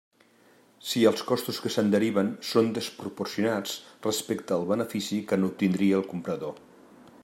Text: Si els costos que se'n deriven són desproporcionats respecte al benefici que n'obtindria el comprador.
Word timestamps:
Si 0.91 1.01
els 1.09 1.23
costos 1.31 1.59
que 1.65 1.71
se'n 1.75 1.91
deriven 1.95 2.31
són 2.53 2.71
desproporcionats 2.79 3.77
respecte 4.09 4.57
al 4.57 4.69
benefici 4.75 5.23
que 5.33 5.43
n'obtindria 5.43 6.01
el 6.01 6.09
comprador. 6.15 6.61